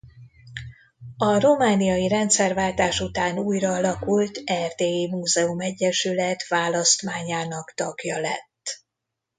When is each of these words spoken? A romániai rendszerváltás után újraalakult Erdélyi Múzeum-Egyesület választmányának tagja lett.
A 1.17 1.39
romániai 1.39 2.07
rendszerváltás 2.07 2.99
után 3.01 3.37
újraalakult 3.39 4.41
Erdélyi 4.45 5.07
Múzeum-Egyesület 5.07 6.47
választmányának 6.47 7.73
tagja 7.73 8.19
lett. 8.19 8.81